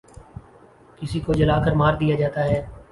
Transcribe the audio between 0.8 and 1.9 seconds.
کسی کو جلا کر